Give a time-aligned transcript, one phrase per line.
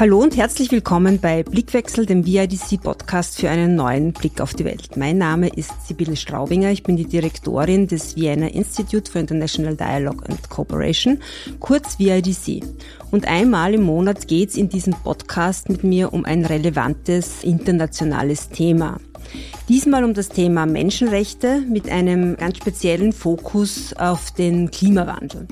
[0.00, 4.96] Hallo und herzlich willkommen bei Blickwechsel, dem VIDC-Podcast für einen neuen Blick auf die Welt.
[4.96, 10.24] Mein Name ist Sibylle Straubinger, ich bin die Direktorin des Vienna Institute for International Dialogue
[10.28, 11.18] and Cooperation,
[11.58, 12.62] kurz VIDC.
[13.10, 18.50] Und einmal im Monat geht es in diesem Podcast mit mir um ein relevantes internationales
[18.50, 19.00] Thema.
[19.68, 25.48] Diesmal um das Thema Menschenrechte mit einem ganz speziellen Fokus auf den Klimawandel.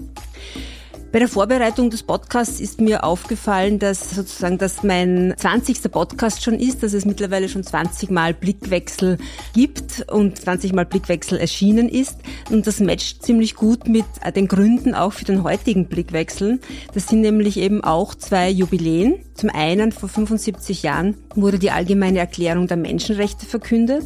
[1.12, 5.90] Bei der Vorbereitung des Podcasts ist mir aufgefallen, dass sozusagen, dass mein 20.
[5.90, 9.16] Podcast schon ist, dass es mittlerweile schon 20 Mal Blickwechsel
[9.54, 12.18] gibt und 20 Mal Blickwechsel erschienen ist.
[12.50, 16.60] Und das matcht ziemlich gut mit den Gründen auch für den heutigen Blickwechsel.
[16.92, 19.20] Das sind nämlich eben auch zwei Jubiläen.
[19.34, 24.04] Zum einen vor 75 Jahren wurde die Allgemeine Erklärung der Menschenrechte verkündet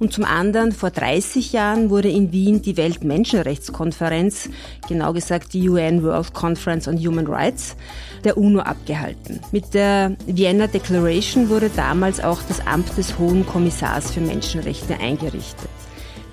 [0.00, 4.50] und zum anderen vor 30 Jahren wurde in Wien die Weltmenschenrechtskonferenz,
[4.88, 7.76] genau gesagt die UN World Conference on Human Rights,
[8.24, 9.40] der UNO abgehalten.
[9.52, 15.68] Mit der Vienna Declaration wurde damals auch das Amt des Hohen Kommissars für Menschenrechte eingerichtet.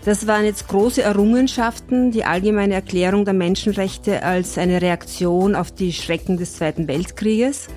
[0.06, 5.92] Das waren jetzt große Errungenschaften, die allgemeine Erklärung der Menschenrechte als eine Reaktion auf die
[5.92, 7.68] Schrecken des Zweiten Weltkrieges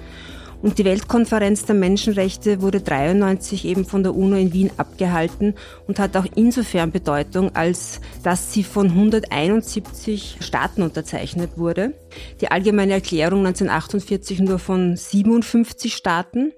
[0.62, 5.55] und die Weltkonferenz der Menschenrechte wurde 93 eben von der UNO in Wien abgehalten
[5.86, 11.94] und hat auch insofern Bedeutung, als dass sie von 171 Staaten unterzeichnet wurde.
[12.40, 16.52] Die Allgemeine Erklärung 1948 nur von 57 Staaten.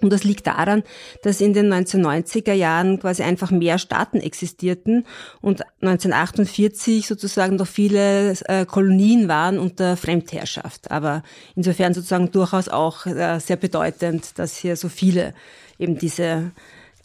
[0.00, 0.84] Und das liegt daran,
[1.22, 5.04] dass in den 1990er Jahren quasi einfach mehr Staaten existierten
[5.40, 10.90] und 1948 sozusagen noch viele äh, Kolonien waren unter Fremdherrschaft.
[10.92, 11.24] Aber
[11.56, 15.34] insofern sozusagen durchaus auch äh, sehr bedeutend, dass hier so viele
[15.78, 16.52] eben diese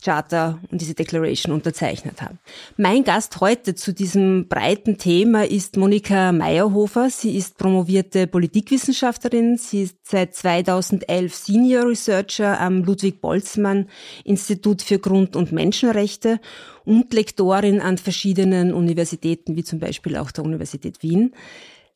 [0.04, 2.40] Charter und diese Declaration unterzeichnet haben.
[2.78, 7.10] Mein Gast heute zu diesem breiten Thema ist Monika Meyerhofer.
[7.10, 9.58] Sie ist promovierte Politikwissenschaftlerin.
[9.58, 13.88] Sie ist seit 2011 Senior Researcher am Ludwig Boltzmann
[14.24, 16.40] Institut für Grund- und Menschenrechte
[16.86, 21.34] und Lektorin an verschiedenen Universitäten, wie zum Beispiel auch der Universität Wien.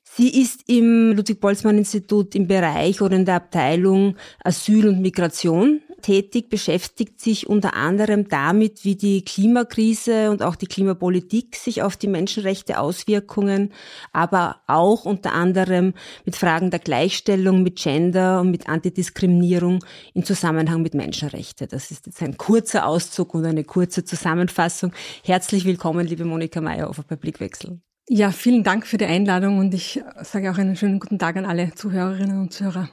[0.04, 7.20] Sie ist im Ludwig-Boltzmann-Institut im Bereich oder in der Abteilung Asyl und Migration tätig, beschäftigt
[7.20, 12.80] sich unter anderem damit, wie die Klimakrise und auch die Klimapolitik sich auf die Menschenrechte
[12.80, 13.74] Auswirkungen,
[14.14, 15.94] aber auch unter anderem
[16.26, 21.68] mit Fragen der Gleichstellung, mit Gender und mit Antidiskriminierung in Zusammenhang mit Menschenrechte.
[21.68, 24.92] Das ist jetzt ein kurzer Auszug und eine kurze Zusammenfassung.
[25.24, 27.80] Herzlich willkommen, liebe Monika Meyer auf Blickwechsel.
[28.10, 31.46] Ja, vielen Dank für die Einladung und ich sage auch einen schönen guten Tag an
[31.46, 32.90] alle Zuhörerinnen und Zuhörer.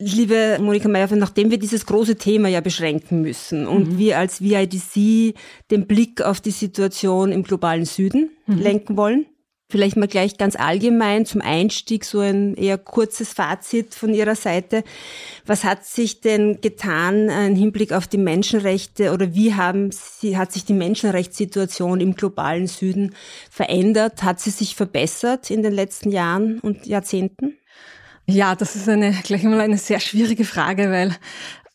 [0.00, 3.98] Liebe Monika Meyer, nachdem wir dieses große Thema ja beschränken müssen und mhm.
[3.98, 5.36] wir als VIDC
[5.70, 8.58] den Blick auf die Situation im globalen Süden mhm.
[8.58, 9.26] lenken wollen,
[9.70, 14.82] vielleicht mal gleich ganz allgemein zum Einstieg so ein eher kurzes Fazit von Ihrer Seite.
[15.46, 20.52] Was hat sich denn getan im Hinblick auf die Menschenrechte oder wie haben Sie, hat
[20.52, 23.14] sich die Menschenrechtssituation im globalen Süden
[23.48, 24.24] verändert?
[24.24, 27.58] Hat sie sich verbessert in den letzten Jahren und Jahrzehnten?
[28.26, 31.14] Ja, das ist eine, gleich mal eine sehr schwierige Frage, weil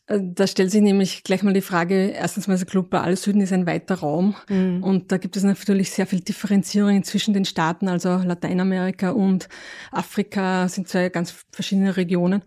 [0.08, 3.54] äh, da stellt sich nämlich gleich mal die Frage, erstens mal, der globale Süden ist
[3.54, 4.84] ein weiter Raum mhm.
[4.84, 9.48] und da gibt es natürlich sehr viel Differenzierung zwischen den Staaten, also Lateinamerika und
[9.92, 12.44] Afrika sind zwei ganz verschiedene Regionen.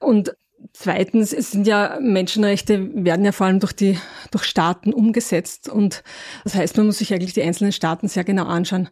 [0.00, 0.34] Und
[0.76, 3.96] Zweitens, es sind ja Menschenrechte, werden ja vor allem durch die,
[4.32, 5.68] durch Staaten umgesetzt.
[5.68, 6.02] Und
[6.42, 8.88] das heißt, man muss sich eigentlich die einzelnen Staaten sehr genau anschauen.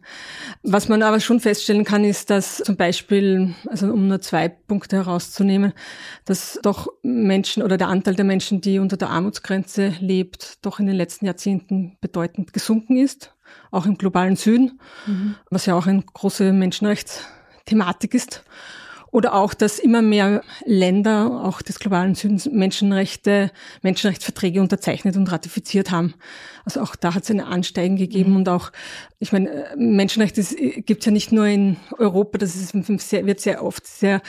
[0.63, 4.95] Was man aber schon feststellen kann, ist, dass zum Beispiel, also um nur zwei Punkte
[4.95, 5.73] herauszunehmen,
[6.23, 10.85] dass doch Menschen oder der Anteil der Menschen, die unter der Armutsgrenze lebt, doch in
[10.85, 13.35] den letzten Jahrzehnten bedeutend gesunken ist.
[13.71, 15.35] Auch im globalen Süden, mhm.
[15.49, 18.45] was ja auch eine große Menschenrechtsthematik ist.
[19.13, 23.51] Oder auch, dass immer mehr Länder, auch des globalen Südens, Menschenrechte,
[23.83, 26.15] Menschenrechtsverträge unterzeichnet und ratifiziert haben.
[26.65, 28.37] Also auch da hat es eine Ansteigen gegeben mhm.
[28.37, 28.71] und auch,
[29.19, 30.41] ich meine, Menschenrechte
[30.81, 34.19] gibt es ja nicht nur in Europa, das ist, wird sehr oft sehr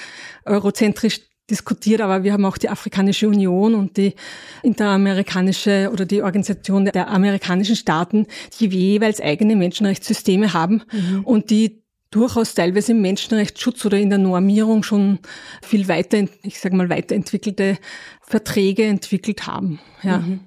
[0.44, 4.14] eurozentrisch diskutiert, aber wir haben auch die Afrikanische Union und die
[4.62, 8.26] interamerikanische oder die Organisation der amerikanischen Staaten,
[8.60, 11.24] die jeweils eigene Menschenrechtssysteme haben mhm.
[11.24, 11.83] und die
[12.14, 15.18] durchaus teilweise im Menschenrechtsschutz oder in der Normierung schon
[15.62, 17.78] viel weiter, ich sage mal, weiterentwickelte
[18.22, 19.80] Verträge entwickelt haben.
[20.02, 20.18] Ja.
[20.18, 20.40] Mhm.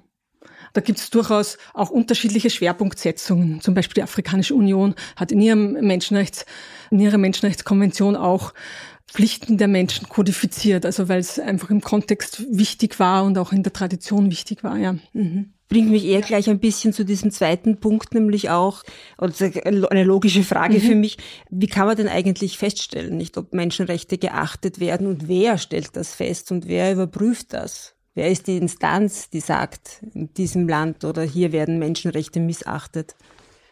[0.72, 3.60] Da gibt es durchaus auch unterschiedliche Schwerpunktsetzungen.
[3.60, 6.46] Zum Beispiel die Afrikanische Union hat in ihrem Menschenrechts,
[6.90, 8.54] in ihrer Menschenrechtskonvention auch
[9.06, 13.62] Pflichten der Menschen kodifiziert, also weil es einfach im Kontext wichtig war und auch in
[13.62, 14.96] der Tradition wichtig war, ja.
[15.12, 15.54] Mhm.
[15.68, 18.82] Bringt mich eher gleich ein bisschen zu diesem zweiten Punkt, nämlich auch,
[19.18, 19.32] oder
[19.90, 20.80] eine logische Frage mhm.
[20.80, 21.18] für mich,
[21.50, 26.14] wie kann man denn eigentlich feststellen, nicht, ob Menschenrechte geachtet werden und wer stellt das
[26.14, 27.94] fest und wer überprüft das?
[28.14, 33.14] Wer ist die Instanz, die sagt, in diesem Land oder hier werden Menschenrechte missachtet?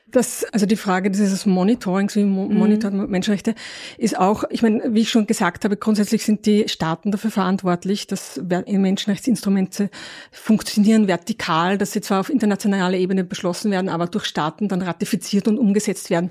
[0.08, 2.56] Das, also die Frage dieses Monitorings, wie mhm.
[2.56, 3.56] monitort man Menschenrechte,
[3.98, 8.06] ist auch, ich meine, wie ich schon gesagt habe, grundsätzlich sind die Staaten dafür verantwortlich,
[8.06, 9.90] dass Menschenrechtsinstrumente
[10.30, 15.48] funktionieren vertikal, dass sie zwar auf internationaler Ebene beschlossen werden, aber durch Staaten dann ratifiziert
[15.48, 16.30] und umgesetzt werden.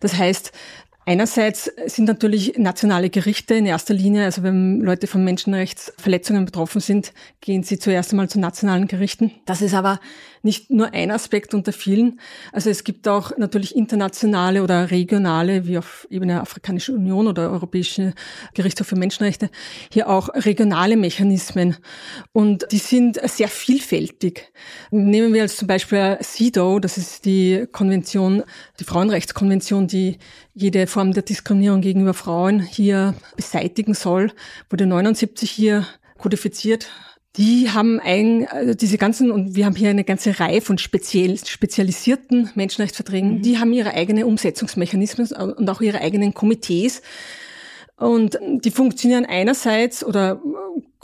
[0.00, 0.50] Das heißt,
[1.06, 7.12] Einerseits sind natürlich nationale Gerichte in erster Linie, also wenn Leute von Menschenrechtsverletzungen betroffen sind,
[7.42, 9.32] gehen sie zuerst einmal zu nationalen Gerichten.
[9.44, 10.00] Das ist aber
[10.44, 12.20] nicht nur ein Aspekt unter vielen.
[12.52, 18.14] Also es gibt auch natürlich internationale oder regionale, wie auf Ebene Afrikanische Union oder Europäische
[18.54, 19.50] Gerichtshof für Menschenrechte,
[19.90, 21.76] hier auch regionale Mechanismen.
[22.32, 24.52] Und die sind sehr vielfältig.
[24.90, 28.42] Nehmen wir als zum Beispiel CEDAW, das ist die Konvention,
[28.80, 30.18] die Frauenrechtskonvention, die
[30.54, 34.32] jede Form der Diskriminierung gegenüber Frauen hier beseitigen soll,
[34.70, 35.86] wurde 79 hier
[36.16, 36.88] kodifiziert
[37.36, 41.36] die haben ein, also diese ganzen, und wir haben hier eine ganze Reihe von speziell,
[41.44, 43.42] spezialisierten Menschenrechtsverträgen, mhm.
[43.42, 47.02] die haben ihre eigenen Umsetzungsmechanismen und auch ihre eigenen Komitees.
[47.96, 50.40] Und die funktionieren einerseits oder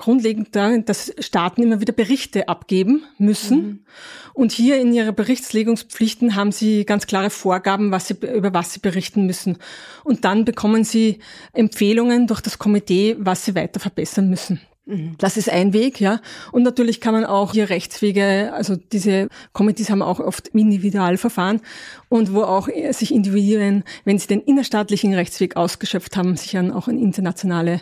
[0.01, 3.57] grundlegend darin, dass Staaten immer wieder Berichte abgeben müssen.
[3.57, 3.85] Mhm.
[4.33, 8.81] Und hier in ihre Berichtslegungspflichten haben sie ganz klare Vorgaben, was sie, über was sie
[8.81, 9.59] berichten müssen.
[10.03, 11.19] Und dann bekommen sie
[11.53, 14.61] Empfehlungen durch das Komitee, was sie weiter verbessern müssen.
[14.91, 15.15] Mhm.
[15.19, 16.21] Das ist ein Weg, ja.
[16.53, 21.61] Und natürlich kann man auch hier Rechtswege, also diese Committees haben auch oft Individualverfahren
[22.09, 26.89] und wo auch sich Individuen, wenn sie den innerstaatlichen Rechtsweg ausgeschöpft haben, sich dann auch
[26.89, 27.81] an internationale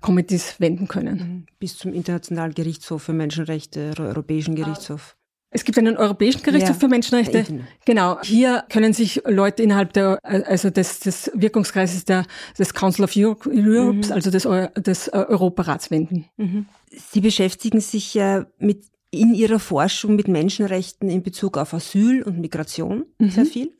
[0.00, 1.16] Committees wenden können.
[1.16, 1.46] Mhm.
[1.58, 5.16] Bis zum Internationalen Gerichtshof für Menschenrechte, Europäischen Gerichtshof.
[5.54, 7.44] Es gibt einen Europäischen Gerichtshof ja, für Menschenrechte.
[7.84, 8.18] Genau.
[8.22, 12.24] Hier können sich Leute innerhalb der, also des, des Wirkungskreises der,
[12.58, 14.12] des Council of Europe, mhm.
[14.12, 14.48] also des,
[14.82, 16.24] des Europarats wenden.
[16.38, 16.66] Mhm.
[16.90, 22.40] Sie beschäftigen sich ja mit in Ihrer Forschung mit Menschenrechten in Bezug auf Asyl und
[22.40, 23.30] Migration mhm.
[23.30, 23.72] sehr viel.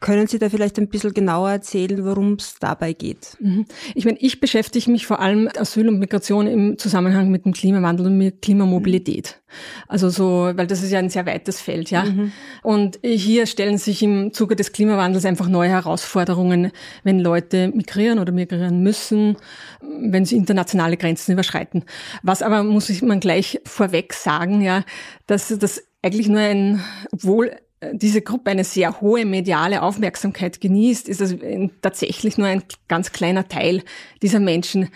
[0.00, 3.36] Können Sie da vielleicht ein bisschen genauer erzählen, worum es dabei geht?
[3.40, 3.66] Mhm.
[3.94, 7.52] Ich meine, ich beschäftige mich vor allem mit Asyl und Migration im Zusammenhang mit dem
[7.52, 9.40] Klimawandel und mit Klimamobilität.
[9.88, 12.04] Also so, weil das ist ja ein sehr weites Feld, ja.
[12.04, 12.32] Mhm.
[12.62, 16.70] Und hier stellen sich im Zuge des Klimawandels einfach neue Herausforderungen,
[17.02, 19.36] wenn Leute migrieren oder migrieren müssen,
[19.80, 21.84] wenn sie internationale Grenzen überschreiten.
[22.22, 24.84] Was aber muss ich man gleich vorweg sagen, ja,
[25.26, 27.52] dass das eigentlich nur ein, obwohl
[27.92, 31.36] diese Gruppe eine sehr hohe mediale Aufmerksamkeit genießt, ist das
[31.80, 33.82] tatsächlich nur ein ganz kleiner Teil
[34.20, 34.88] dieser Menschen.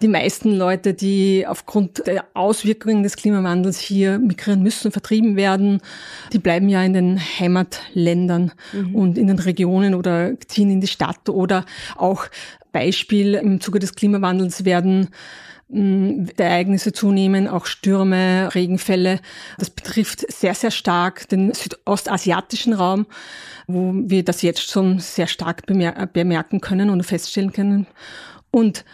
[0.00, 5.82] Die meisten Leute, die aufgrund der Auswirkungen des Klimawandels hier migrieren müssen, vertrieben werden,
[6.32, 8.94] die bleiben ja in den Heimatländern mhm.
[8.94, 11.66] und in den Regionen oder ziehen in die Stadt oder
[11.96, 12.24] auch
[12.72, 15.10] Beispiel im Zuge des Klimawandels werden
[15.72, 19.20] der Ereignisse zunehmen, auch Stürme, Regenfälle.
[19.58, 23.06] Das betrifft sehr, sehr stark den südostasiatischen Raum,
[23.68, 27.86] wo wir das jetzt schon sehr stark bemerken können und feststellen können.
[28.50, 28.84] Und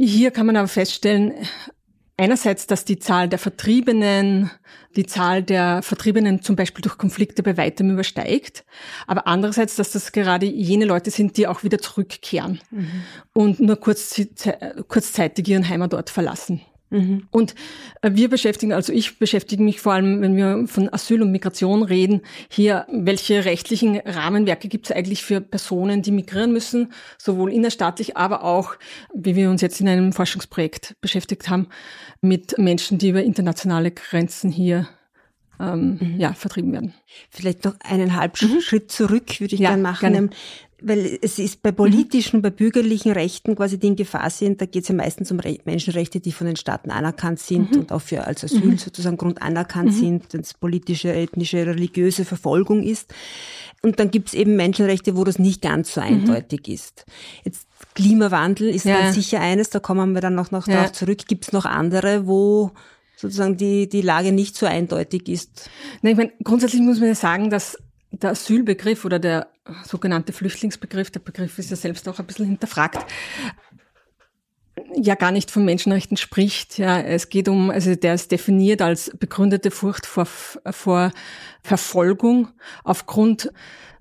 [0.00, 1.32] hier kann man aber feststellen,
[2.18, 4.50] einerseits, dass die Zahl der Vertriebenen,
[4.96, 8.64] die Zahl der Vertriebenen zum Beispiel durch Konflikte bei weitem übersteigt,
[9.06, 13.02] aber andererseits, dass das gerade jene Leute sind, die auch wieder zurückkehren mhm.
[13.32, 14.20] und nur kurz,
[14.88, 16.60] kurzzeitig ihren Heimatort verlassen.
[16.90, 17.28] Mhm.
[17.30, 17.54] Und
[18.02, 21.82] äh, wir beschäftigen, also ich beschäftige mich vor allem, wenn wir von Asyl und Migration
[21.82, 28.16] reden, hier, welche rechtlichen Rahmenwerke gibt es eigentlich für Personen, die migrieren müssen, sowohl innerstaatlich,
[28.16, 28.74] aber auch,
[29.14, 31.68] wie wir uns jetzt in einem Forschungsprojekt beschäftigt haben,
[32.20, 34.88] mit Menschen, die über internationale Grenzen hier
[35.60, 36.20] ähm, mhm.
[36.20, 36.94] ja, vertrieben werden.
[37.30, 38.60] Vielleicht noch einen halben mhm.
[38.60, 40.12] Schritt zurück würde ich ja, gerne machen.
[40.12, 40.30] Gerne
[40.80, 42.42] weil es ist bei politischen, mhm.
[42.42, 45.58] bei bürgerlichen Rechten quasi, die in Gefahr sind, da geht es ja meistens um Re
[45.64, 47.80] Menschenrechte, die von den Staaten anerkannt sind mhm.
[47.80, 48.78] und auch für als Asyl mhm.
[48.78, 49.98] sozusagen Grund anerkannt mhm.
[49.98, 53.12] sind, wenn es politische, ethnische, religiöse Verfolgung ist.
[53.82, 56.06] Und dann gibt es eben Menschenrechte, wo das nicht ganz so mhm.
[56.06, 57.06] eindeutig ist.
[57.44, 58.98] Jetzt Klimawandel ist ja.
[58.98, 60.74] ganz sicher eines, da kommen wir dann noch, noch ja.
[60.74, 61.26] darauf zurück.
[61.26, 62.70] Gibt es noch andere, wo
[63.16, 65.70] sozusagen die, die Lage nicht so eindeutig ist?
[66.02, 67.76] Nein, ich meine, grundsätzlich muss man ja sagen, dass
[68.10, 69.48] der Asylbegriff oder der
[69.84, 73.04] sogenannte Flüchtlingsbegriff, der Begriff ist ja selbst auch ein bisschen hinterfragt,
[74.94, 76.78] ja gar nicht von Menschenrechten spricht.
[76.78, 81.12] Ja, es geht um, also der ist definiert als begründete Furcht vor, vor
[81.62, 82.48] Verfolgung
[82.84, 83.52] aufgrund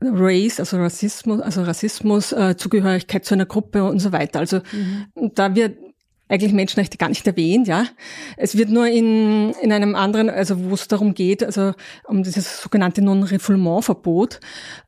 [0.01, 4.39] Race, also Rassismus, also Rassismus, äh, Zugehörigkeit zu einer Gruppe und so weiter.
[4.39, 5.31] Also mhm.
[5.33, 5.77] da wird
[6.29, 7.85] eigentlich Menschenrechte gar nicht erwähnt, ja.
[8.35, 11.73] Es wird nur in, in einem anderen, also wo es darum geht, also
[12.05, 14.39] um dieses sogenannte Non-Refoulement-Verbot.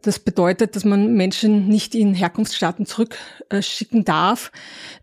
[0.02, 4.52] Das bedeutet, dass man Menschen nicht in Herkunftsstaaten zurückschicken darf,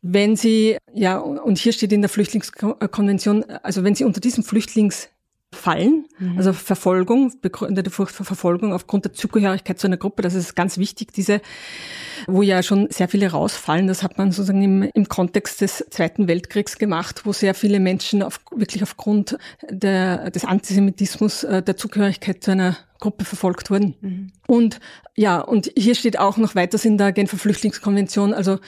[0.03, 5.09] wenn sie, ja, und hier steht in der Flüchtlingskonvention, also wenn sie unter diesem Flüchtlings
[5.53, 6.37] fallen, mhm.
[6.37, 10.79] also Verfolgung, begründete Furcht vor Verfolgung aufgrund der Zugehörigkeit zu einer Gruppe, das ist ganz
[10.79, 11.41] wichtig, diese,
[12.27, 16.29] wo ja schon sehr viele rausfallen, das hat man sozusagen im, im Kontext des Zweiten
[16.29, 22.43] Weltkriegs gemacht, wo sehr viele Menschen auf, wirklich aufgrund der, des Antisemitismus äh, der Zugehörigkeit
[22.43, 23.95] zu einer Gruppe verfolgt wurden.
[24.01, 24.33] Mhm.
[24.47, 24.81] Und
[25.17, 28.59] ja, und hier steht auch noch weiters in der Genfer Flüchtlingskonvention, also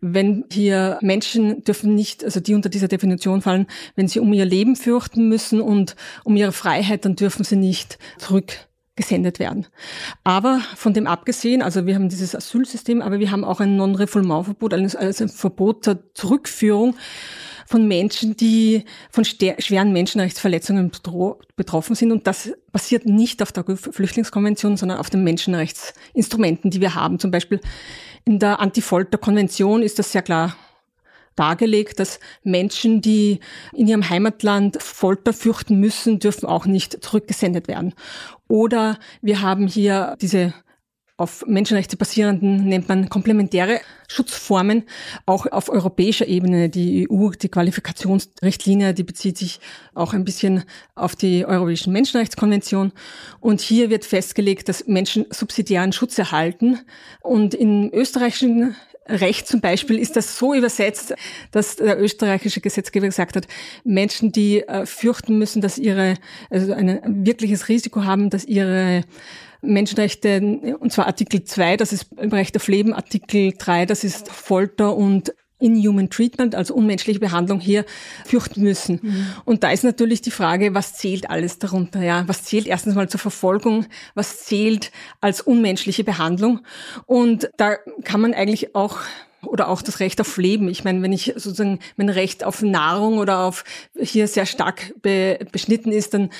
[0.00, 4.44] wenn hier Menschen dürfen nicht, also die unter dieser Definition fallen, wenn sie um ihr
[4.44, 7.98] Leben fürchten müssen und um ihre Freiheit, dann dürfen sie nicht
[8.98, 9.66] zurückgesendet werden.
[10.24, 14.74] Aber von dem abgesehen, also wir haben dieses Asylsystem, aber wir haben auch ein Non-Refoulement-Verbot,
[14.74, 16.96] also ein Verbot zur Zurückführung
[17.66, 20.90] von Menschen, die von schweren Menschenrechtsverletzungen
[21.56, 22.12] betroffen sind.
[22.12, 27.18] Und das basiert nicht auf der Flüchtlingskonvention, sondern auf den Menschenrechtsinstrumenten, die wir haben.
[27.18, 27.60] Zum Beispiel
[28.24, 30.56] in der Anti-Folter-Konvention ist das sehr klar
[31.38, 33.40] dargelegt, dass Menschen, die
[33.72, 37.94] in ihrem Heimatland Folter fürchten müssen, dürfen auch nicht zurückgesendet werden.
[38.48, 40.54] Oder wir haben hier diese
[41.18, 44.84] auf Menschenrechte basierenden nennt man komplementäre Schutzformen,
[45.26, 46.68] auch auf europäischer Ebene.
[46.68, 49.58] Die EU, die Qualifikationsrichtlinie, die bezieht sich
[49.94, 50.62] auch ein bisschen
[50.94, 52.92] auf die Europäische Menschenrechtskonvention.
[53.40, 56.78] Und hier wird festgelegt, dass Menschen subsidiären Schutz erhalten.
[57.20, 58.76] Und im österreichischen
[59.08, 61.14] Recht zum Beispiel ist das so übersetzt,
[61.50, 63.48] dass der österreichische Gesetzgeber gesagt hat,
[63.82, 66.14] Menschen, die äh, fürchten müssen, dass ihre,
[66.48, 69.02] also ein wirkliches Risiko haben, dass ihre
[69.60, 74.28] Menschenrechte, und zwar Artikel 2, das ist im Recht auf Leben, Artikel 3, das ist
[74.30, 77.84] Folter und Inhuman Treatment, also unmenschliche Behandlung hier
[78.24, 79.00] fürchten müssen.
[79.02, 79.26] Mhm.
[79.44, 82.02] Und da ist natürlich die Frage, was zählt alles darunter?
[82.02, 83.86] Ja, was zählt erstens mal zur Verfolgung?
[84.14, 86.60] Was zählt als unmenschliche Behandlung?
[87.06, 87.74] Und da
[88.04, 88.98] kann man eigentlich auch
[89.42, 90.68] oder auch das Recht auf Leben.
[90.68, 93.64] Ich meine, wenn ich sozusagen mein Recht auf Nahrung oder auf
[93.96, 96.30] hier sehr stark be beschnitten ist, dann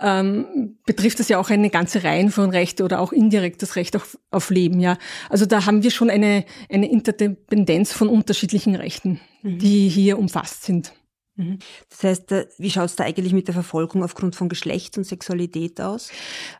[0.00, 3.96] ähm, betrifft das ja auch eine ganze Reihe von Rechte oder auch indirekt das Recht
[3.96, 4.80] auf, auf Leben.
[4.80, 4.98] Ja,
[5.28, 9.58] also da haben wir schon eine eine Interdependenz von unterschiedlichen Rechten, mhm.
[9.58, 10.92] die hier umfasst sind.
[11.36, 11.58] Mhm.
[11.90, 15.04] Das heißt, äh, wie schaut es da eigentlich mit der Verfolgung aufgrund von Geschlecht und
[15.04, 16.10] Sexualität aus?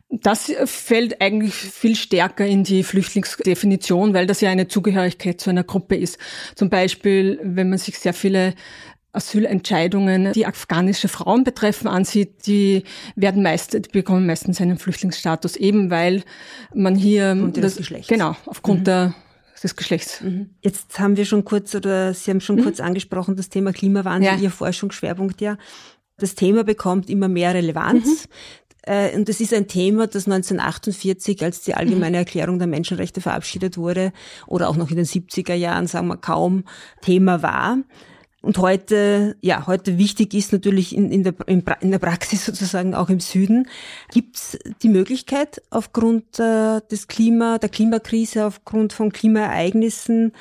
[0.09, 5.63] Das fällt eigentlich viel stärker in die Flüchtlingsdefinition, weil das ja eine Zugehörigkeit zu einer
[5.63, 6.19] Gruppe ist.
[6.55, 8.53] Zum Beispiel, wenn man sich sehr viele
[9.17, 12.83] Asylentscheidungen, die afghanische Frauen betreffen, ansieht, die
[13.15, 16.23] werden meist, die bekommen meistens einen Flüchtlingsstatus, eben weil
[16.73, 18.07] man hier aufgrund das, Geschlechts.
[18.07, 18.85] genau aufgrund mhm.
[18.85, 19.13] der
[19.63, 20.21] des Geschlechts.
[20.21, 20.51] Mhm.
[20.61, 22.63] Jetzt haben wir schon kurz oder Sie haben schon mhm.
[22.63, 24.37] kurz angesprochen das Thema Klimawandel, ja.
[24.37, 25.57] Ihr Forschungsschwerpunkt ja.
[26.17, 28.05] Das Thema bekommt immer mehr Relevanz.
[28.05, 28.31] Mhm.
[28.83, 32.23] Äh, und es ist ein Thema, das 1948, als die Allgemeine mhm.
[32.23, 34.13] Erklärung der Menschenrechte verabschiedet wurde,
[34.47, 36.63] oder auch noch in den 70er Jahren, sagen wir, kaum
[37.01, 37.77] Thema war.
[38.41, 43.09] Und heute, ja, heute wichtig ist natürlich in, in, der, in der Praxis sozusagen auch
[43.09, 43.67] im Süden.
[44.11, 50.33] Gibt es die Möglichkeit, aufgrund äh, des Klima, der Klimakrise, aufgrund von Klimaereignissen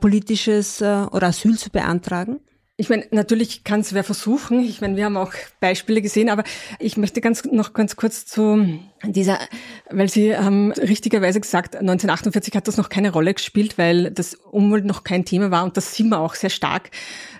[0.00, 2.40] politisches äh, oder Asyl zu beantragen?
[2.76, 4.58] Ich meine, natürlich kann es wer versuchen.
[4.58, 6.42] Ich meine, wir haben auch Beispiele gesehen, aber
[6.80, 9.38] ich möchte ganz noch ganz kurz zu dieser,
[9.90, 14.86] weil Sie haben richtigerweise gesagt, 1948 hat das noch keine Rolle gespielt, weil das Umwelt
[14.86, 16.90] noch kein Thema war und das sieht man auch sehr stark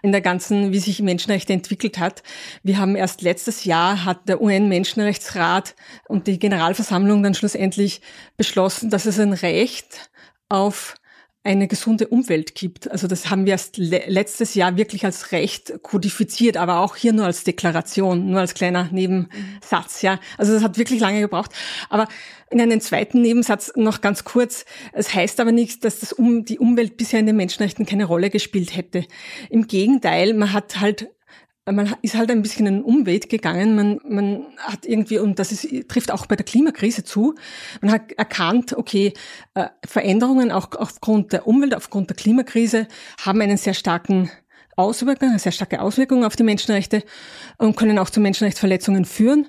[0.03, 2.23] in der ganzen, wie sich Menschenrechte entwickelt hat.
[2.63, 5.75] Wir haben erst letztes Jahr hat der UN-Menschenrechtsrat
[6.07, 8.03] und die Generalversammlung dann schlussendlich
[8.37, 10.11] beschlossen, dass es ein Recht
[10.49, 10.95] auf
[11.45, 12.91] eine gesunde Umwelt gibt.
[12.91, 17.27] Also das haben wir erst letztes Jahr wirklich als Recht kodifiziert, aber auch hier nur
[17.27, 20.19] als Deklaration, nur als kleiner Nebensatz, ja.
[20.39, 21.53] Also das hat wirklich lange gebraucht.
[21.91, 22.09] Aber
[22.51, 24.65] in einem zweiten Nebensatz noch ganz kurz.
[24.93, 28.31] Es heißt aber nicht, dass das um, die Umwelt bisher in den Menschenrechten keine Rolle
[28.31, 29.05] gespielt hätte.
[29.51, 31.11] Im Gegenteil, man hat halt
[31.71, 33.75] man ist halt ein bisschen einen Umweg gegangen.
[33.75, 37.35] Man, man hat irgendwie, und das ist, trifft auch bei der Klimakrise zu,
[37.81, 39.15] man hat erkannt, okay,
[39.55, 42.87] äh, Veränderungen auch aufgrund der Umwelt, aufgrund der Klimakrise
[43.25, 44.31] haben einen sehr starken
[44.77, 47.05] Auswirkung, eine sehr starke Auswirkung auf die Menschenrechte
[47.59, 49.49] und können auch zu Menschenrechtsverletzungen führen.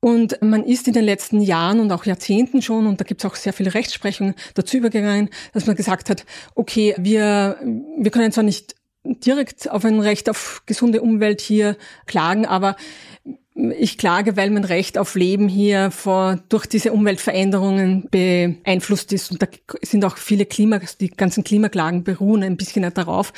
[0.00, 3.30] Und man ist in den letzten Jahren und auch Jahrzehnten schon, und da gibt es
[3.30, 6.24] auch sehr viele Rechtsprechungen dazu übergegangen, dass man gesagt hat,
[6.54, 7.58] okay, wir,
[7.98, 8.77] wir können zwar nicht
[9.08, 12.76] direkt auf ein Recht auf gesunde Umwelt hier klagen, aber
[13.76, 19.32] ich klage, weil mein Recht auf Leben hier vor, durch diese Umweltveränderungen beeinflusst ist.
[19.32, 19.48] Und da
[19.82, 23.32] sind auch viele Klima, die ganzen Klimaklagen beruhen ein bisschen darauf,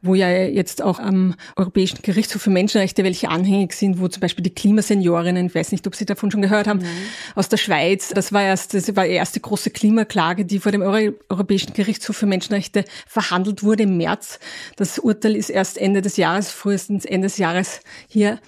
[0.00, 4.42] wo ja jetzt auch am Europäischen Gerichtshof für Menschenrechte welche anhängig sind, wo zum Beispiel
[4.42, 6.90] die Klimaseniorinnen, ich weiß nicht, ob Sie davon schon gehört haben, Nein.
[7.36, 10.82] aus der Schweiz, das war erst, das war die erste große Klimaklage, die vor dem
[10.82, 14.40] Euro Europäischen Gerichtshof für Menschenrechte verhandelt wurde im März.
[14.76, 18.38] Das Urteil ist erst Ende des Jahres, frühestens Ende des Jahres hier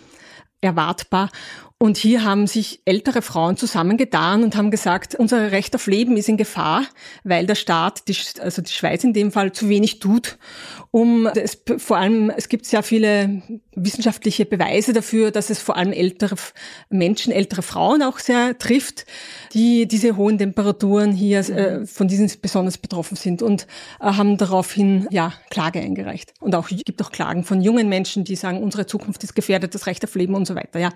[0.64, 1.28] erwartbar.
[1.84, 6.30] Und hier haben sich ältere Frauen zusammengetan und haben gesagt, unser Recht auf Leben ist
[6.30, 6.86] in Gefahr,
[7.24, 10.38] weil der Staat, die, also die Schweiz in dem Fall, zu wenig tut,
[10.90, 13.42] um es, vor allem, es gibt sehr viele
[13.74, 16.36] wissenschaftliche Beweise dafür, dass es vor allem ältere
[16.88, 19.04] Menschen, ältere Frauen auch sehr trifft,
[19.52, 23.66] die diese hohen Temperaturen hier äh, von diesen besonders betroffen sind und
[24.00, 26.32] äh, haben daraufhin ja Klage eingereicht.
[26.40, 29.86] Und auch gibt auch Klagen von jungen Menschen, die sagen, unsere Zukunft ist gefährdet, das
[29.86, 30.78] Recht auf Leben und so weiter.
[30.78, 30.88] Ja.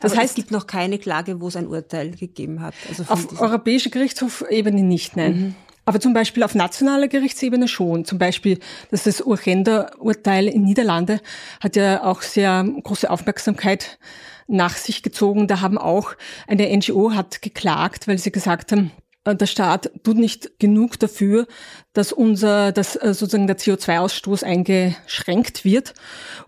[0.00, 2.74] Das Aber heißt, es gibt noch keine Klage, wo es ein Urteil gegeben hat.
[2.88, 5.32] Also auf europäischer Gerichtshofebene nicht, nein.
[5.32, 5.54] Mhm.
[5.84, 8.04] Aber zum Beispiel auf nationaler Gerichtsebene schon.
[8.04, 11.20] Zum Beispiel, dass das Urgenda-Urteil in Niederlande
[11.60, 13.98] hat ja auch sehr große Aufmerksamkeit
[14.46, 15.48] nach sich gezogen.
[15.48, 16.14] Da haben auch
[16.46, 18.92] eine NGO hat geklagt, weil sie gesagt haben,
[19.24, 21.46] der Staat tut nicht genug dafür,
[21.92, 25.94] dass unser, dass äh, sozusagen der CO2-Ausstoß eingeschränkt wird.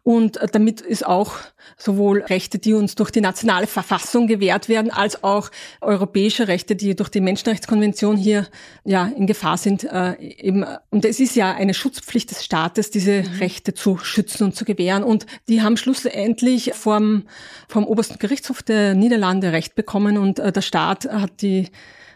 [0.03, 1.37] Und äh, damit ist auch
[1.77, 5.51] sowohl Rechte, die uns durch die nationale Verfassung gewährt werden, als auch
[5.81, 8.49] europäische Rechte, die durch die Menschenrechtskonvention hier
[8.85, 10.65] ja in Gefahr sind, äh, eben.
[10.91, 13.39] Und es ist ja eine Schutzpflicht des Staates, diese mhm.
[13.39, 15.05] Rechte zu schützen und zu gewähren.
[15.05, 17.25] Und die haben schlussendlich vom,
[17.69, 21.69] vom obersten Gerichtshof der Niederlande Recht bekommen und äh, der Staat hat die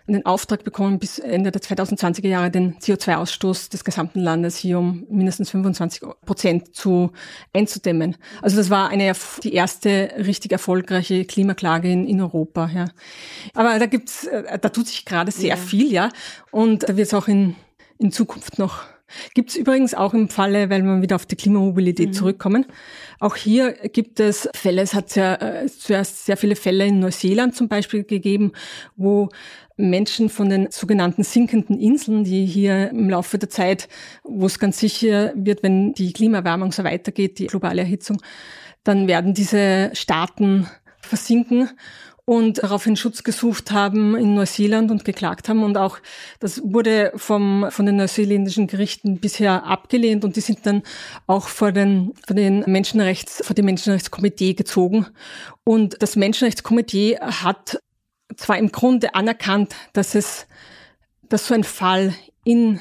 [0.08, 5.06] einen Auftrag bekommen, bis Ende der 2020er Jahre den CO2-Ausstoß des gesamten Landes hier um
[5.10, 7.12] mindestens 25 Prozent zu
[7.52, 8.16] einzudämmen.
[8.42, 9.12] Also das war eine
[9.42, 12.70] die erste richtig erfolgreiche Klimaklage in, in Europa.
[12.74, 12.86] Ja.
[13.54, 15.56] Aber da gibt's, äh, da tut sich gerade sehr ja.
[15.56, 16.08] viel, ja,
[16.50, 17.54] und da wird es auch in
[17.98, 18.86] in Zukunft noch
[19.32, 22.12] Gibt es übrigens auch im Falle, weil wir wieder auf die Klimamobilität mhm.
[22.12, 22.66] zurückkommen.
[23.20, 27.56] Auch hier gibt es Fälle, es hat sehr, äh, zuerst sehr viele Fälle in Neuseeland
[27.56, 28.52] zum Beispiel gegeben,
[28.96, 29.30] wo
[29.78, 33.88] Menschen von den sogenannten sinkenden Inseln, die hier im Laufe der Zeit,
[34.24, 38.20] wo es ganz sicher wird, wenn die Klimaerwärmung so weitergeht, die globale Erhitzung,
[38.84, 40.66] dann werden diese Staaten
[41.00, 41.70] versinken
[42.28, 45.62] und daraufhin Schutz gesucht haben in Neuseeland und geklagt haben.
[45.64, 45.98] Und auch
[46.40, 50.82] das wurde vom, von den neuseeländischen Gerichten bisher abgelehnt und die sind dann
[51.26, 55.06] auch vor den, vor den Menschenrechts, vor dem Menschenrechtskomitee gezogen.
[55.64, 57.80] Und das Menschenrechtskomitee hat
[58.36, 60.46] zwar im Grunde anerkannt, dass es,
[61.28, 62.14] dass so ein Fall
[62.44, 62.80] in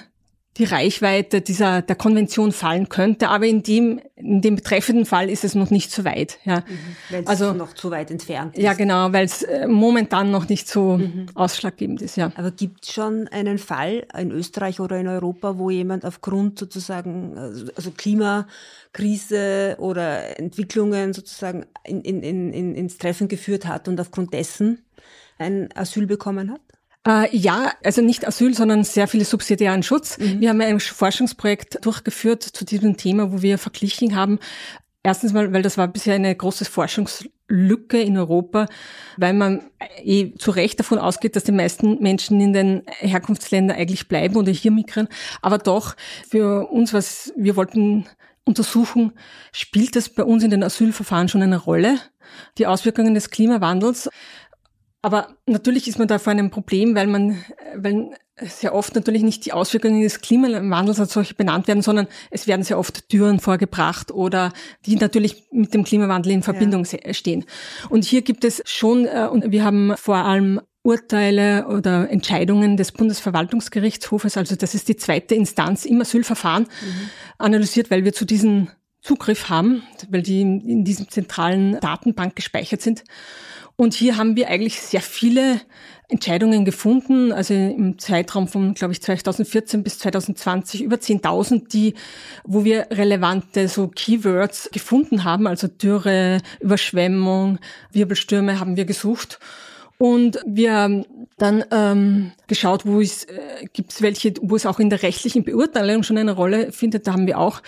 [0.57, 5.43] die Reichweite dieser der Konvention fallen könnte, aber in dem in dem betreffenden Fall ist
[5.43, 6.39] es noch nicht so weit.
[6.43, 6.63] Ja, mhm,
[7.11, 8.63] weil es also noch zu weit entfernt ist.
[8.63, 11.27] Ja, genau, weil es äh, momentan noch nicht so mhm.
[11.35, 12.17] ausschlaggebend ist.
[12.17, 12.31] Ja.
[12.35, 17.37] Aber gibt es schon einen Fall in Österreich oder in Europa, wo jemand aufgrund sozusagen
[17.75, 24.79] also Klimakrise oder Entwicklungen sozusagen in, in, in, ins Treffen geführt hat und aufgrund dessen
[25.37, 26.61] ein Asyl bekommen hat?
[27.07, 30.17] Äh, ja, also nicht Asyl, sondern sehr viele subsidiären Schutz.
[30.17, 30.41] Mhm.
[30.41, 34.39] Wir haben ein Forschungsprojekt durchgeführt zu diesem Thema, wo wir verglichen haben,
[35.07, 38.65] Erstens mal, weil das war bisher eine große Forschungslücke in Europa,
[39.15, 39.71] weil man
[40.03, 44.51] eh zu Recht davon ausgeht, dass die meisten Menschen in den Herkunftsländern eigentlich bleiben oder
[44.51, 45.07] hier migrieren.
[45.41, 45.95] Aber doch,
[46.29, 48.05] für uns, was wir wollten
[48.43, 49.13] untersuchen,
[49.53, 51.99] spielt das bei uns in den Asylverfahren schon eine Rolle?
[52.57, 54.09] Die Auswirkungen des Klimawandels.
[55.07, 57.41] Aber natürlich ist man da vor einem Problem, weil man,
[57.77, 58.09] weil
[58.41, 62.63] sehr oft natürlich nicht die Auswirkungen des Klimawandels als solche benannt werden, sondern es werden
[62.63, 64.51] sehr oft Türen vorgebracht oder
[64.85, 67.13] die natürlich mit dem Klimawandel in Verbindung ja.
[67.13, 67.45] stehen.
[67.87, 72.91] Und hier gibt es schon, äh, und wir haben vor allem Urteile oder Entscheidungen des
[72.91, 77.09] Bundesverwaltungsgerichtshofes, also das ist die zweite Instanz im Asylverfahren, mhm.
[77.37, 83.05] analysiert, weil wir zu diesen Zugriff haben, weil die in diesem zentralen Datenbank gespeichert sind.
[83.79, 85.61] Und hier haben wir eigentlich sehr viele
[86.09, 91.93] Entscheidungen gefunden, also im Zeitraum von, glaube ich, 2014 bis 2020 über 10.000, die,
[92.43, 97.59] wo wir relevante so Keywords gefunden haben, also Dürre, Überschwemmung,
[97.91, 99.39] Wirbelstürme haben wir gesucht.
[99.99, 101.05] Und wir haben
[101.37, 106.01] dann ähm, geschaut, wo es äh, gibt welche, wo es auch in der rechtlichen Beurteilung
[106.01, 107.05] schon eine Rolle findet.
[107.05, 107.61] Da haben wir auch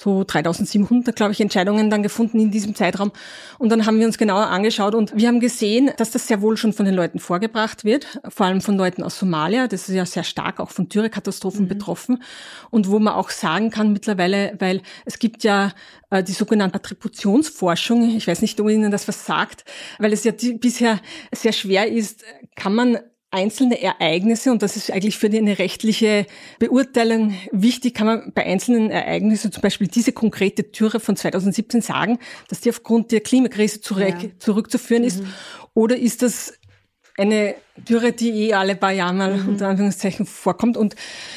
[0.00, 3.12] so 3700, glaube ich, Entscheidungen dann gefunden in diesem Zeitraum.
[3.58, 6.56] Und dann haben wir uns genauer angeschaut und wir haben gesehen, dass das sehr wohl
[6.56, 9.66] schon von den Leuten vorgebracht wird, vor allem von Leuten aus Somalia.
[9.66, 11.68] Das ist ja sehr stark auch von Dürrekatastrophen mhm.
[11.68, 12.22] betroffen.
[12.70, 15.72] Und wo man auch sagen kann mittlerweile, weil es gibt ja
[16.08, 19.66] äh, die sogenannte Attributionsforschung, ich weiß nicht, ob Ihnen das was sagt,
[19.98, 20.98] weil es ja die, bisher
[21.30, 22.24] sehr schwer ist,
[22.56, 22.98] kann man
[23.30, 26.26] einzelne Ereignisse, und das ist eigentlich für eine rechtliche
[26.58, 32.18] Beurteilung wichtig, kann man bei einzelnen Ereignissen, zum Beispiel diese konkrete Türe von 2017 sagen,
[32.48, 34.28] dass die aufgrund der Klimakrise zurück, ja.
[34.38, 35.22] zurückzuführen ist?
[35.22, 35.32] Mhm.
[35.74, 36.54] Oder ist das
[37.16, 37.54] eine
[37.88, 39.48] Dürre, die eh alle paar Jahre mal mhm.
[39.48, 40.76] unter Anführungszeichen vorkommt.
[40.76, 40.94] Und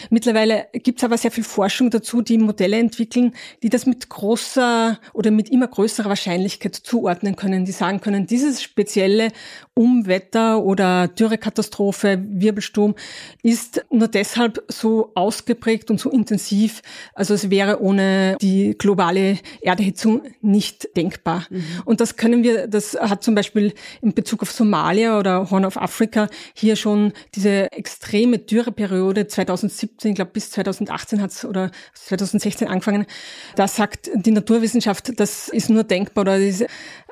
[0.10, 5.00] mittlerweile gibt es aber sehr viel Forschung dazu, die Modelle entwickeln, die das mit großer
[5.14, 7.66] oder mit immer größerer Wahrscheinlichkeit zuordnen können.
[7.66, 9.30] Die sagen können, dieses spezielle
[9.74, 12.96] Umwetter oder Dürrekatastrophe, Wirbelsturm
[13.42, 16.82] ist nur deshalb so ausgeprägt und so intensiv.
[17.14, 21.48] Also es wäre ohne die globale Erderhitzung nicht denkbar.
[21.50, 21.64] Mhm.
[21.86, 25.78] Und das können wir, das hat zum Beispiel in Bezug auf Somalia oder Horn of
[25.78, 32.67] Africa hier schon diese extreme Dürreperiode 2017, ich glaube bis 2018 hat es oder 2016
[32.67, 33.06] angefangen.
[33.56, 36.39] Da sagt die Naturwissenschaft, das ist nur denkbar oder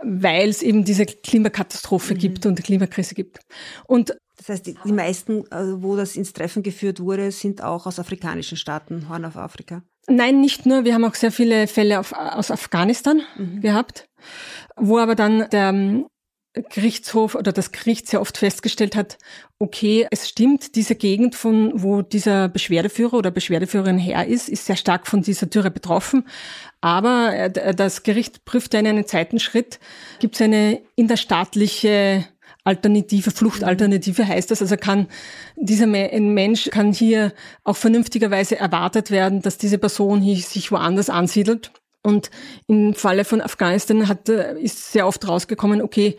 [0.04, 2.18] weil es eben diese Klimakatastrophe mhm.
[2.18, 3.40] gibt und Klimakrise gibt.
[3.88, 7.86] Und das heißt, die, die meisten, äh, wo das ins Treffen geführt wurde, sind auch
[7.86, 9.84] aus afrikanischen Staaten, Horn auf Afrika.
[10.08, 10.84] Nein, nicht nur.
[10.84, 13.62] Wir haben auch sehr viele Fälle auf, aus Afghanistan mhm.
[13.62, 14.06] gehabt,
[14.76, 16.06] wo aber dann der
[16.54, 19.18] Gerichtshof oder das Gericht sehr oft festgestellt hat,
[19.58, 24.76] okay, es stimmt, diese Gegend, von wo dieser Beschwerdeführer oder Beschwerdeführerin her ist, ist sehr
[24.76, 26.28] stark von dieser Dürre betroffen.
[26.82, 29.80] Aber äh, das Gericht prüft in einem zweiten Schritt,
[30.20, 32.26] gibt es eine interstaatliche
[32.64, 34.62] Alternative, Fluchtalternative heißt das.
[34.62, 35.08] Also kann
[35.56, 37.34] dieser Mensch kann hier
[37.64, 41.72] auch vernünftigerweise erwartet werden, dass diese Person hier sich woanders ansiedelt.
[42.04, 42.32] Und
[42.68, 46.18] im Falle von Afghanistan hat, äh, ist sehr oft rausgekommen, okay,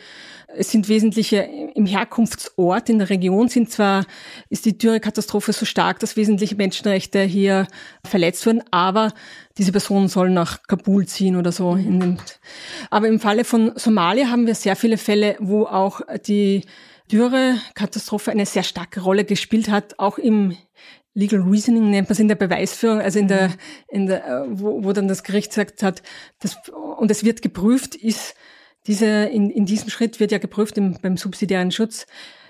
[0.54, 4.04] es sind wesentliche im Herkunftsort in der Region sind zwar
[4.48, 7.66] ist die Dürrekatastrophe so stark, dass wesentliche Menschenrechte hier
[8.04, 9.12] verletzt wurden, aber
[9.58, 11.78] diese Personen sollen nach Kabul ziehen oder so.
[12.90, 16.64] aber im Falle von Somalia haben wir sehr viele Fälle, wo auch die
[17.10, 20.56] Dürrekatastrophe eine sehr starke Rolle gespielt hat, auch im
[21.14, 23.54] Legal Reasoning nennt man es in der Beweisführung, also in der, mhm.
[23.88, 26.02] in der, äh, wo, wo dann das Gericht gesagt hat,
[26.40, 26.56] das,
[26.98, 28.34] und es wird geprüft, ist
[28.86, 32.06] diese, in, in diesem Schritt wird ja geprüft im, beim subsidiären Schutz,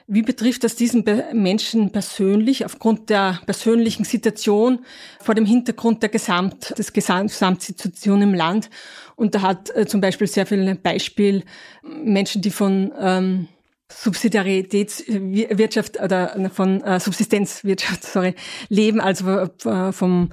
[0.07, 4.85] wie betrifft das diesen Menschen persönlich aufgrund der persönlichen Situation
[5.21, 8.69] vor dem Hintergrund der Gesamt, des Gesamtsituation im Land?
[9.17, 11.45] Und da hat äh, zum Beispiel sehr viel Beispiel
[11.83, 13.49] Menschen, die von ähm,
[13.95, 18.35] Subsidiaritätswirtschaft oder von äh, Subsistenzwirtschaft, sorry,
[18.69, 20.31] leben, also äh, vom,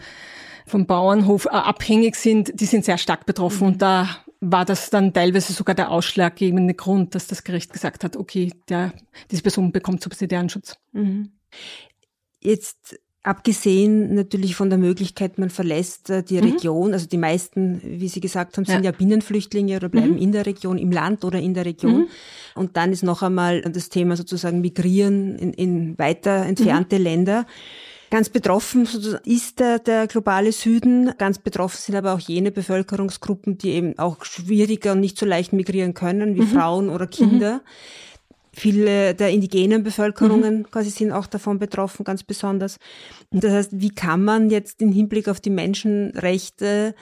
[0.65, 3.67] vom Bauernhof äh, abhängig sind, die sind sehr stark betroffen.
[3.67, 3.73] Mhm.
[3.73, 4.09] Und da
[4.41, 8.93] war das dann teilweise sogar der ausschlaggebende Grund, dass das Gericht gesagt hat, okay, der,
[9.31, 10.77] diese Person bekommt subsidiären Schutz.
[10.93, 11.33] Mhm.
[12.39, 16.51] Jetzt Abgesehen natürlich von der Möglichkeit, man verlässt äh, die mhm.
[16.51, 20.17] Region, also die meisten, wie Sie gesagt haben, sind ja, ja Binnenflüchtlinge oder bleiben mhm.
[20.17, 21.95] in der Region, im Land oder in der Region.
[21.95, 22.07] Mhm.
[22.55, 27.03] Und dann ist noch einmal das Thema sozusagen Migrieren in, in weiter entfernte mhm.
[27.03, 27.45] Länder.
[28.09, 28.87] Ganz betroffen
[29.25, 31.13] ist der, der globale Süden.
[31.19, 35.53] Ganz betroffen sind aber auch jene Bevölkerungsgruppen, die eben auch schwieriger und nicht so leicht
[35.53, 36.47] migrieren können, wie mhm.
[36.47, 37.61] Frauen oder Kinder.
[38.53, 40.71] Viele der indigenen Bevölkerungen mhm.
[40.71, 42.77] quasi sind auch davon betroffen, ganz besonders.
[43.29, 46.95] Und das heißt, wie kann man jetzt im Hinblick auf die Menschenrechte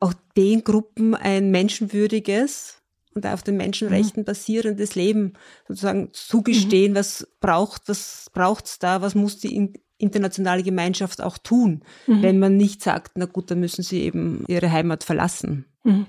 [0.00, 2.82] auch den Gruppen ein menschenwürdiges
[3.14, 4.26] und auf den Menschenrechten mhm.
[4.26, 5.34] basierendes Leben
[5.68, 6.96] sozusagen zugestehen, mhm.
[6.96, 12.22] was braucht, was braucht's da, was muss die internationale Gemeinschaft auch tun, mhm.
[12.22, 15.66] wenn man nicht sagt, na gut, dann müssen sie eben ihre Heimat verlassen.
[15.84, 16.06] Mhm.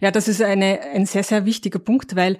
[0.00, 2.38] Ja, das ist eine, ein sehr, sehr wichtiger Punkt, weil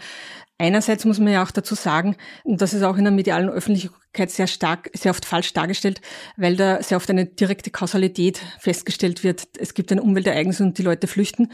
[0.58, 4.30] Einerseits muss man ja auch dazu sagen, und das ist auch in der medialen Öffentlichkeit
[4.30, 6.00] sehr stark, sehr oft falsch dargestellt,
[6.38, 9.48] weil da sehr oft eine direkte Kausalität festgestellt wird.
[9.58, 11.52] Es gibt ein Umweltereignis und die Leute flüchten.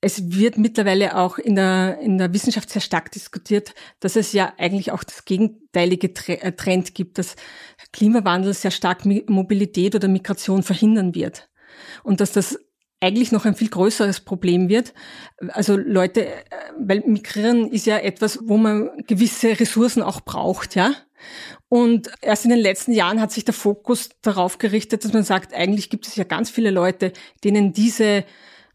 [0.00, 4.54] Es wird mittlerweile auch in der, in der Wissenschaft sehr stark diskutiert, dass es ja
[4.56, 7.36] eigentlich auch das gegenteilige äh, Trend gibt, dass
[7.92, 11.50] Klimawandel sehr stark Mobilität oder Migration verhindern wird.
[12.04, 12.58] Und dass das
[13.00, 14.92] eigentlich noch ein viel größeres Problem wird.
[15.48, 16.40] Also Leute, äh,
[16.78, 20.92] weil Migrieren ist ja etwas, wo man gewisse Ressourcen auch braucht, ja.
[21.68, 25.54] Und erst in den letzten Jahren hat sich der Fokus darauf gerichtet, dass man sagt,
[25.54, 27.12] eigentlich gibt es ja ganz viele Leute,
[27.44, 28.24] denen diese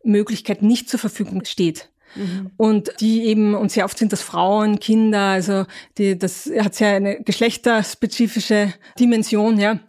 [0.04, 1.90] Möglichkeit nicht zur Verfügung steht.
[2.16, 2.52] Mhm.
[2.56, 5.66] Und die eben, und sehr oft sind das Frauen, Kinder, also
[5.98, 9.80] die, das hat sehr eine geschlechterspezifische Dimension, ja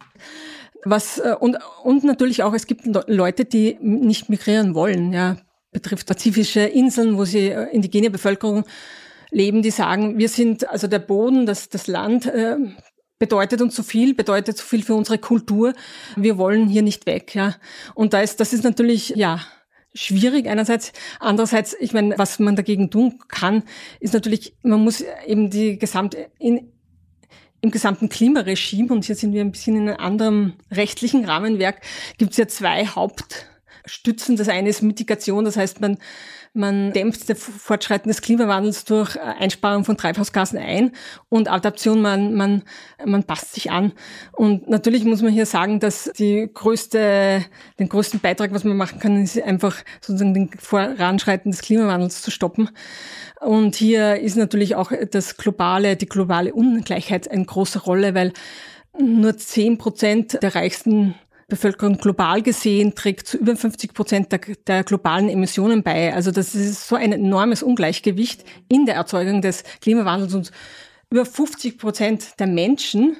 [0.89, 5.37] Was äh, und, und natürlich auch, es gibt Leute, die nicht migrieren wollen, ja.
[5.71, 8.63] Betrifft pazifische Inseln, wo sie äh, indigene Bevölkerung
[9.31, 12.55] leben, die sagen, wir sind, also der Boden, das, das Land äh,
[13.19, 15.73] bedeutet uns so viel, bedeutet so viel für unsere Kultur.
[16.15, 17.55] Wir wollen hier nicht weg, ja.
[17.93, 19.41] Und da ist, das ist natürlich, ja,
[19.93, 20.93] schwierig einerseits.
[21.19, 23.63] Andererseits, ich meine, was man dagegen tun kann,
[23.99, 26.71] ist natürlich, man muss eben die gesamte, in,
[27.61, 31.81] im gesamten Klimaregime, und hier sind wir ein bisschen in einem anderen rechtlichen Rahmenwerk,
[32.17, 34.37] gibt es ja zwei Hauptstützen.
[34.37, 35.97] Das eine ist Mitigation, das heißt, man
[36.57, 40.91] man dämpft das Fortschreiten des Klimawandels durch äh, Einsparung von Treibhausgasen ein
[41.29, 42.63] und Adaption, man, man,
[43.05, 43.93] man passt sich an.
[44.33, 47.45] Und natürlich muss man hier sagen, dass die größte,
[47.79, 52.31] den größten Beitrag, was man machen kann, ist einfach sozusagen den Voranschreiten des Klimawandels zu
[52.31, 52.69] stoppen.
[53.39, 58.33] Und hier ist natürlich auch das globale, die globale Ungleichheit eine große Rolle, weil
[58.99, 61.15] nur zehn Prozent der reichsten
[61.47, 66.13] Bevölkerung global gesehen trägt zu über 50 Prozent der, der, globalen Emissionen bei.
[66.13, 70.51] Also das ist so ein enormes Ungleichgewicht in der Erzeugung des Klimawandels und
[71.09, 73.15] über 50 Prozent der Menschen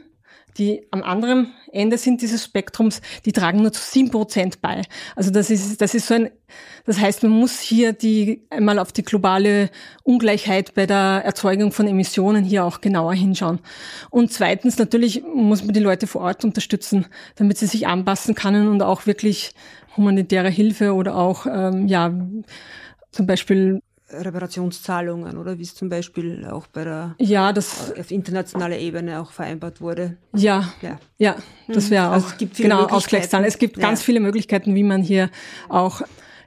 [0.57, 4.81] die am anderen Ende sind dieses Spektrums, die tragen nur zu sieben Prozent bei.
[5.15, 6.29] Also das ist, das ist so ein,
[6.85, 9.69] das heißt, man muss hier die einmal auf die globale
[10.03, 13.59] Ungleichheit bei der Erzeugung von Emissionen hier auch genauer hinschauen.
[14.09, 18.67] Und zweitens natürlich muss man die Leute vor Ort unterstützen, damit sie sich anpassen können
[18.67, 19.51] und auch wirklich
[19.95, 22.13] humanitäre Hilfe oder auch, ähm, ja,
[23.11, 28.77] zum Beispiel Reparationszahlungen oder wie es zum Beispiel auch bei der ja, das, auf internationaler
[28.77, 30.17] Ebene auch vereinbart wurde.
[30.33, 31.35] Ja, ja, ja
[31.67, 33.45] das wäre also auch also genau Ausgleichszahlen.
[33.45, 33.83] Es gibt ja.
[33.83, 35.29] ganz viele Möglichkeiten, wie man hier
[35.67, 36.01] auch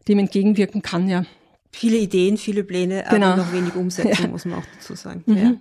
[0.08, 1.24] dem entgegenwirken kann, ja.
[1.72, 3.28] Viele Ideen, viele Pläne, genau.
[3.28, 4.28] aber noch wenig Umsetzung, ja.
[4.28, 5.22] muss man auch dazu sagen.
[5.26, 5.60] Mhm.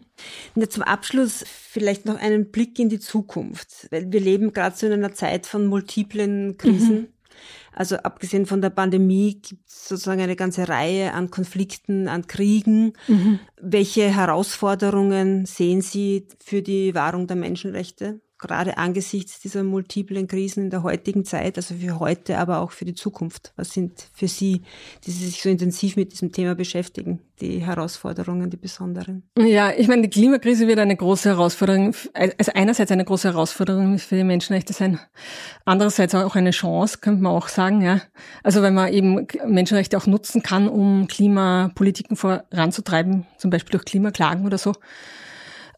[0.55, 0.69] Ja.
[0.69, 4.93] Zum Abschluss vielleicht noch einen Blick in die Zukunft, weil wir leben gerade so in
[4.93, 6.95] einer Zeit von multiplen Krisen.
[6.95, 7.07] Mhm.
[7.73, 12.93] Also abgesehen von der Pandemie gibt es sozusagen eine ganze Reihe an Konflikten, an Kriegen.
[13.07, 13.39] Mhm.
[13.61, 18.21] Welche Herausforderungen sehen Sie für die Wahrung der Menschenrechte?
[18.39, 22.85] Gerade angesichts dieser multiplen Krisen in der heutigen Zeit, also für heute, aber auch für
[22.85, 23.53] die Zukunft?
[23.57, 24.61] Was sind für Sie,
[25.05, 29.23] die sich so intensiv mit diesem Thema beschäftigen, die Herausforderungen, die besonderen?
[29.37, 34.15] Ja, ich meine, die Klimakrise wird eine große Herausforderung, also einerseits eine große Herausforderung für
[34.15, 34.99] die Menschenrechte sein,
[35.65, 38.01] andererseits auch eine Chance, könnte man auch sagen, ja.
[38.41, 44.45] Also wenn man eben Menschenrechte auch nutzen kann, um Klimapolitiken voranzutreiben, zum Beispiel durch Klimaklagen
[44.45, 44.73] oder so.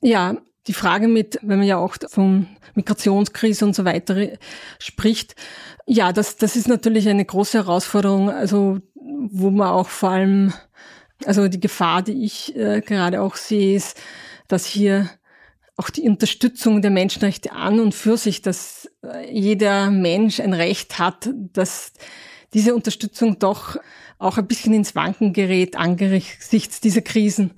[0.01, 4.27] Ja, die Frage mit, wenn man ja auch von Migrationskrise und so weiter
[4.79, 5.35] spricht,
[5.85, 10.53] ja, das, das ist natürlich eine große Herausforderung, also wo man auch vor allem,
[11.25, 13.99] also die Gefahr, die ich äh, gerade auch sehe, ist,
[14.47, 15.09] dass hier
[15.77, 20.99] auch die Unterstützung der Menschenrechte an und für sich, dass äh, jeder Mensch ein Recht
[20.99, 21.93] hat, dass
[22.53, 23.77] diese Unterstützung doch
[24.19, 27.51] auch ein bisschen ins Wanken gerät angesichts dieser Krisen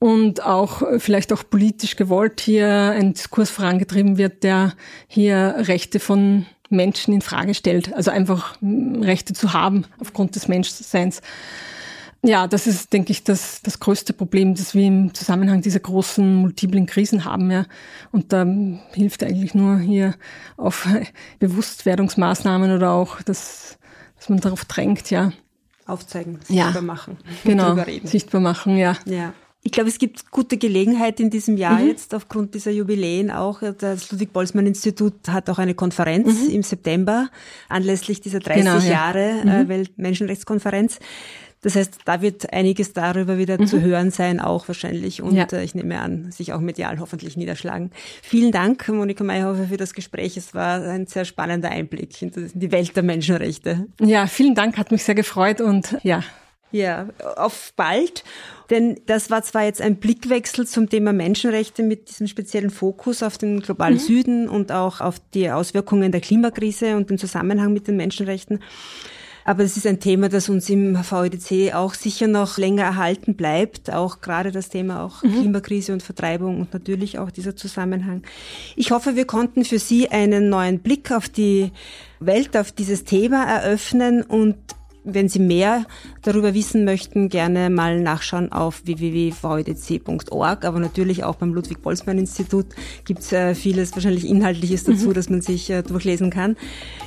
[0.00, 4.72] und auch äh, vielleicht auch politisch gewollt hier ein Diskurs vorangetrieben wird, der
[5.06, 11.20] hier Rechte von Menschen in Frage stellt, also einfach Rechte zu haben aufgrund des Menschseins.
[12.22, 16.34] Ja, das ist, denke ich, das, das größte Problem, das wir im Zusammenhang dieser großen
[16.34, 17.50] multiplen Krisen haben.
[17.50, 17.64] Ja.
[18.12, 18.46] Und da
[18.92, 20.14] hilft eigentlich nur hier
[20.56, 20.86] auf
[21.38, 23.78] Bewusstwerdungsmaßnahmen oder auch, das,
[24.16, 25.32] dass man darauf drängt, ja.
[25.86, 26.80] Aufzeigen, sichtbar ja.
[26.82, 27.18] machen.
[27.44, 28.96] Genau, sichtbar machen, ja.
[29.06, 29.32] Ja.
[29.62, 31.88] Ich glaube, es gibt gute Gelegenheit in diesem Jahr mhm.
[31.88, 33.62] jetzt aufgrund dieser Jubiläen auch.
[33.78, 36.54] Das Ludwig-Boltzmann-Institut hat auch eine Konferenz mhm.
[36.54, 37.28] im September
[37.68, 38.90] anlässlich dieser 30 genau, ja.
[38.90, 39.68] Jahre äh, mhm.
[39.68, 40.98] Weltmenschenrechtskonferenz.
[41.62, 43.66] Das heißt, da wird einiges darüber wieder mhm.
[43.66, 45.20] zu hören sein, auch wahrscheinlich.
[45.20, 45.46] Und ja.
[45.52, 47.90] äh, ich nehme an, sich auch medial hoffentlich niederschlagen.
[48.22, 50.38] Vielen Dank, Monika Mayhofer, für das Gespräch.
[50.38, 53.88] Es war ein sehr spannender Einblick in die Welt der Menschenrechte.
[54.00, 56.24] Ja, vielen Dank, hat mich sehr gefreut und ja.
[56.72, 58.24] Ja, auf bald.
[58.70, 63.36] Denn das war zwar jetzt ein Blickwechsel zum Thema Menschenrechte mit diesem speziellen Fokus auf
[63.36, 63.98] den globalen mhm.
[63.98, 68.60] Süden und auch auf die Auswirkungen der Klimakrise und den Zusammenhang mit den Menschenrechten.
[69.44, 73.92] Aber es ist ein Thema, das uns im VEDC auch sicher noch länger erhalten bleibt.
[73.92, 75.40] Auch gerade das Thema auch mhm.
[75.40, 78.22] Klimakrise und Vertreibung und natürlich auch dieser Zusammenhang.
[78.76, 81.72] Ich hoffe, wir konnten für Sie einen neuen Blick auf die
[82.20, 84.56] Welt, auf dieses Thema eröffnen und
[85.04, 85.86] wenn Sie mehr
[86.22, 92.66] darüber wissen möchten, gerne mal nachschauen auf www.vdc.org, aber natürlich auch beim Ludwig-Boltzmann-Institut
[93.04, 95.14] gibt es äh, vieles, wahrscheinlich Inhaltliches dazu, mhm.
[95.14, 96.56] dass man sich äh, durchlesen kann.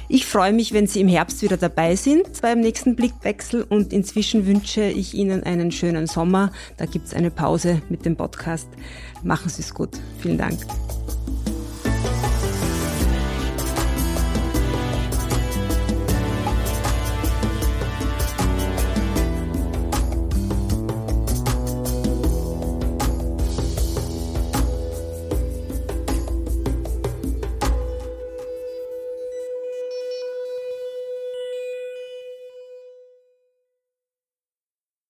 [0.09, 4.45] Ich freue mich, wenn Sie im Herbst wieder dabei sind beim nächsten Blickwechsel und inzwischen
[4.45, 6.51] wünsche ich Ihnen einen schönen Sommer.
[6.77, 8.67] Da gibt es eine Pause mit dem Podcast.
[9.23, 9.91] Machen Sie es gut.
[10.19, 10.59] Vielen Dank.